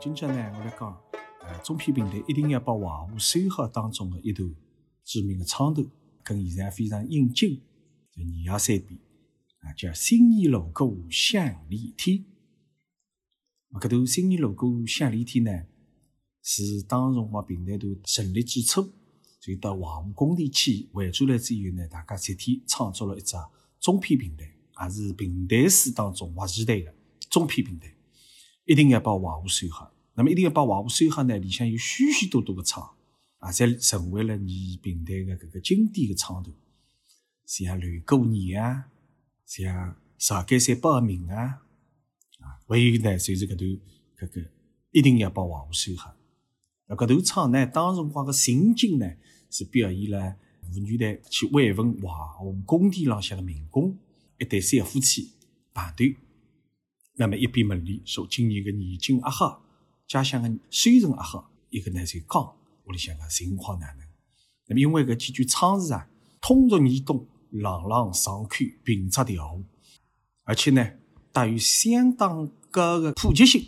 [0.00, 0.96] 今朝呢，我来讲，
[1.42, 4.48] 呃，中片平台一定要把华华收好当中的一段
[5.04, 5.84] 著名的唱段，
[6.22, 7.60] 跟现在非常应景，
[8.12, 8.96] 就二幺三边
[9.58, 12.18] 啊，叫《新年锣鼓响连天》。
[13.80, 15.66] 搿段《新年锣鼓响连天》呢，
[16.44, 18.88] 是当时我平台团成立之初，
[19.40, 23.34] 就到华华工地去汇转来之后呢，大家集体创作了一只
[23.80, 24.44] 中片平台，
[24.84, 26.94] 也是平台史当中划时代的
[27.28, 27.92] 中片平台。
[28.68, 29.90] 一定要把华华收好。
[30.14, 31.38] 那么一定要把华华收好呢？
[31.38, 32.86] 里向有许许多多的唱
[33.38, 36.54] 啊，才成为了你平台的搿个经典的唱段，
[37.46, 38.88] 像《乱过年》啊，
[39.46, 39.74] 像
[40.18, 41.62] 《上海山报名》啊，
[42.40, 43.80] 啊，还有呢，就是搿段
[44.18, 44.50] 搿个
[44.90, 46.14] 一定要把华华收好。
[46.88, 49.10] 那搿段唱呢，当时光个情景呢，
[49.50, 53.96] 是表现了妇女队去慰问华华工地浪向的民工，
[54.38, 55.32] 一对三夫妻
[55.72, 56.16] 排队。
[57.20, 59.60] 那么一边问里说今年个年景还好，
[60.06, 64.06] 家乡个收成还好，一个呢就讲屋里向个情况哪能？
[64.66, 66.08] 那么因为搿几句唱词啊，
[66.40, 69.64] 通俗易懂，朗朗上口，平仄调和，
[70.44, 70.92] 而且呢
[71.32, 73.66] 带有相当高的普及性，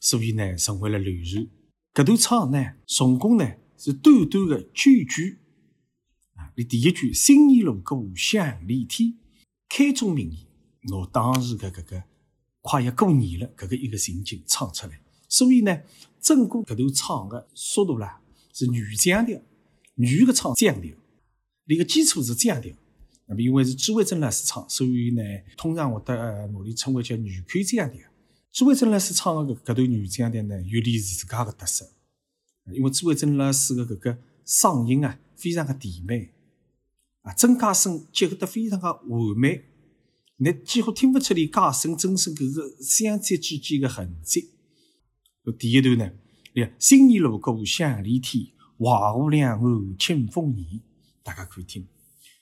[0.00, 1.46] 所以呢成为了流传。
[1.94, 5.38] 搿段唱呢，总共呢是短短的九句
[6.34, 6.50] 啊。
[6.56, 9.14] 你第一句“新年锣鼓响连天”，
[9.70, 10.48] 开宗明义，
[10.92, 12.02] 我当时的搿个。
[12.68, 15.80] 快要过年了，搿个一个情景唱出来，所以呢，
[16.20, 18.20] 整个搿段唱的速度啦
[18.52, 19.40] 是女降调，
[19.94, 20.94] 女个唱降调，
[21.64, 22.70] 那个基础是降调。
[23.24, 25.22] 那么因为是朱慧珍老师唱，所以呢，
[25.56, 28.02] 通常我得努力称为叫女口降调。
[28.52, 31.88] 朱慧珍老师唱的搿搿段女降调呢，有点自家的特色，
[32.74, 36.28] 因为朱慧珍老师的搿个嗓音啊，非常的甜美，
[37.22, 39.64] 啊，真假声结合得非常的完美。
[40.40, 44.50] 你几乎听不出来假声真声搿个相接之间的痕迹。
[45.58, 46.10] 第一段呢，
[46.78, 48.46] 新年锣鼓响连天，
[48.78, 50.80] 华华两岸庆丰年。
[51.24, 51.88] 大家可以听，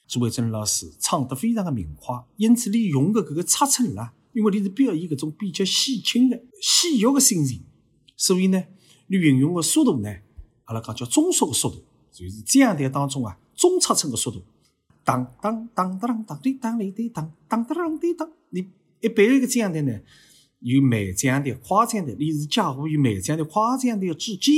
[0.07, 7.63] 朱伟珍老师唱得非常的明快，因此你用的搿个尺寸啦，因为你是表现搿种比较喜庆的、喜悦的心情，
[8.15, 8.63] 所以呢，
[9.07, 10.15] 你运用的速度呢，
[10.65, 14.45] 阿拉讲叫中速的速度，就是降调当中啊，中尺寸的速度。
[15.07, 18.69] 当当当当当滴当哩滴当当当当滴当，你
[19.01, 20.01] 一般一个降调呢，
[20.59, 24.53] 有慢降调、快降调，你是介乎于慢降调、快降调之间，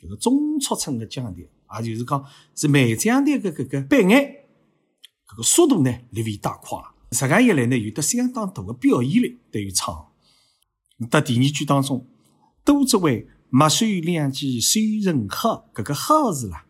[0.00, 1.44] 这个中尺寸的降调，
[1.78, 4.46] 也就是讲是慢这样的搿个半眼，
[5.28, 6.78] 搿个速度呢略微大快。
[7.10, 10.08] 这样一来呢，有得相当大的表现力对于唱。
[11.10, 12.08] 到第二句当中，
[12.64, 16.64] 都只为墨水两记收人好，搿个好字啦。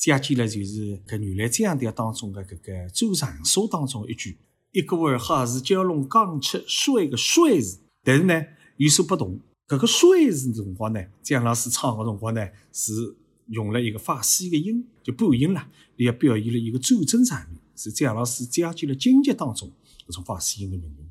[0.00, 4.38] 加进了就是搿原来降调当中的搿个周长沙当中一句
[4.72, 8.42] “一个儿好是蛟龙刚吃说一个帅字”，但是呢
[8.78, 9.38] 有所不同。
[9.68, 13.14] 搿个帅字辰光呢，姜老师唱的辰光呢是
[13.48, 19.70] 用了一个发西的音，就半音啦，也表现了一个转正场面，是姜老师加进了京剧当中
[20.08, 21.08] 搿种发西音的运用，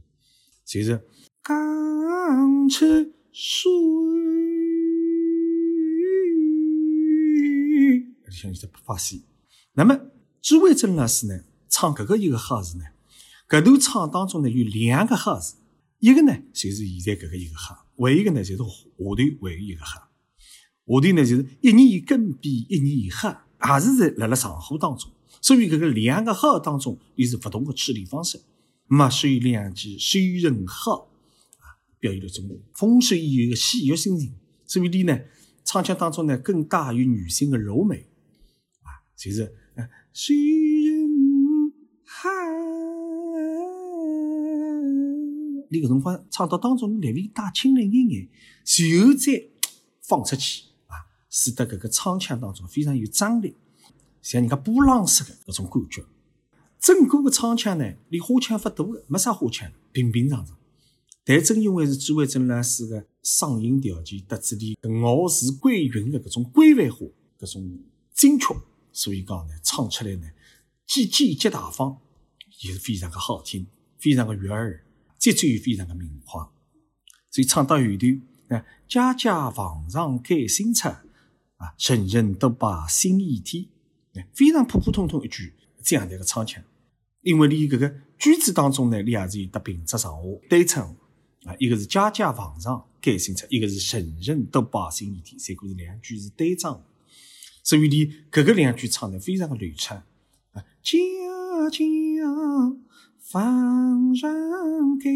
[0.65, 0.99] 就是
[1.43, 3.13] 刚吃
[8.39, 8.53] 帅。
[8.53, 9.23] 像是发西，
[9.73, 9.99] 那么
[10.41, 12.85] 朱伟珍老师呢，唱搿个一个好字呢，
[13.49, 15.55] 搿段唱当中呢有两个好字，
[15.99, 18.69] 一个呢就是现在搿个一个好，还有一个呢就是下头
[19.41, 20.07] 还有一个好，下
[20.87, 25.11] 头呢就是一年更比一年好，也是在辣辣上火当中，
[25.41, 28.39] 所以搿个两个好当中又是不同的处理方式，
[28.87, 31.09] 墨水两句水人好
[31.59, 34.33] 啊，表现了种风水有一个喜悦心情，
[34.65, 35.19] 所以你呢
[35.65, 38.05] 唱腔当中呢更大于女性的柔美。
[39.19, 39.53] 就是，
[40.13, 41.09] 谁人
[42.05, 42.29] 好？
[45.69, 48.29] 你搿辰光唱到当中，你略微带轻了一眼，
[48.63, 49.49] 随后再
[50.01, 50.95] 放出去啊，
[51.29, 53.57] 使得搿个唱腔当中非常有张力，
[54.21, 56.01] 像人家波浪式的搿种感觉。
[56.79, 60.55] 整个的唱腔呢，连花腔勿多的，没啥花腔，平平常常。
[61.25, 67.05] 但正因为是朱伟珍老师的嗓音条件，特子里咬字归韵的搿种规范化，
[67.37, 67.79] 搿种
[68.13, 68.55] 精确。
[68.91, 70.27] 所以讲呢，唱出来呢，
[70.85, 71.97] 既简洁大方，
[72.61, 74.83] 也是非常的好听，非常的悦耳，
[75.17, 76.41] 节奏又非常的明快。
[77.31, 80.89] 所以唱到后头啊，家家房上盖新车
[81.57, 83.67] 啊，人人都把新衣添，
[84.33, 85.53] 非常普普通通一句
[85.83, 86.63] 这样的一个唱腔。
[87.21, 90.95] 因为你搿个句子当中呢，你也是有得平仄上下对称
[91.43, 96.83] 啊，一个是家家房上盖新车，一个是人人都把新衣添，三个是两句是对仗。
[97.63, 100.03] 所以你搿个两句唱的非常的流畅
[100.53, 100.97] 啊，家
[101.69, 101.85] 家
[103.19, 105.09] 房上盖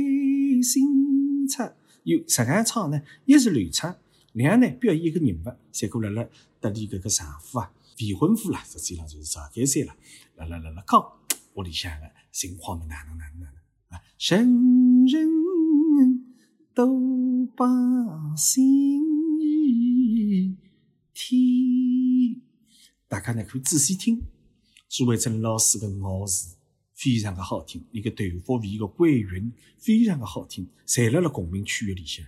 [0.62, 3.96] 新车，有这样唱呢，一是流畅，
[4.34, 6.30] 两呢表演一个人物，三个辣辣
[6.62, 9.96] 得里搿个丈夫啊，未婚夫啦，实际上就是十几岁了，
[10.36, 11.02] 辣辣辣辣讲
[11.56, 13.56] 屋里向个情况嘛，哪能哪能哪能
[13.90, 14.02] 啊？
[14.20, 16.36] 人人
[16.76, 17.66] 都把
[18.36, 19.02] 心
[19.42, 20.56] 意
[21.14, 21.83] 听，
[23.14, 24.24] 大家呢可以仔细听，
[24.90, 26.56] 朱伟珍老师的咬字
[26.96, 32.26] 非常的好听，伊个头发尾个归韵非常的好听，侪辣辣共鸣区域里向。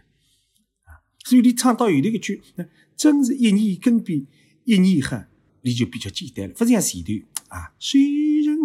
[1.23, 2.63] 所以你唱到后头一句，那
[2.95, 4.27] 真是一年更比
[4.63, 5.25] 一年黑，
[5.63, 6.53] 你就比较简单了。
[6.53, 7.13] 不像前头
[7.47, 7.99] 啊，谁
[8.43, 8.55] 人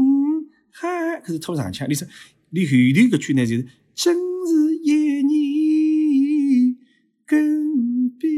[0.73, 1.89] 海，可是拖长腔。
[1.89, 2.07] 你说
[2.51, 6.77] 你后头搿句呢，就是真是一年
[7.25, 8.29] 更比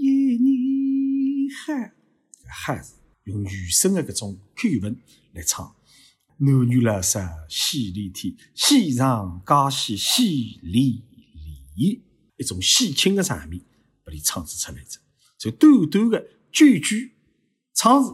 [0.00, 1.72] 一年黑，
[2.66, 2.92] 黑是
[3.26, 4.96] 用原声的搿种口吻
[5.32, 5.74] 来唱。
[6.38, 11.02] 男女老少喜连天，喜上加喜喜连
[11.76, 12.00] 连。
[12.38, 13.62] 一种喜庆的场面，
[14.04, 14.98] 把你唱制出来着。
[15.38, 17.14] 就短短的句句
[17.72, 18.12] 唱词，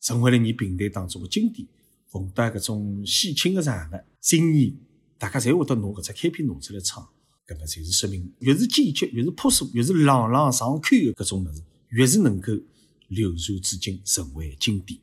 [0.00, 1.66] 成为了你平台当中的经典。
[2.06, 4.74] 逢到搿种喜庆的场合，新年
[5.18, 7.06] 大家侪会得拿搿只开篇拿出来唱，
[7.46, 12.52] 搿么就是说明越是简洁，越是朴素，越是朗朗上口的搿种物事，越是能够
[13.08, 15.00] 流传至今，成为经典。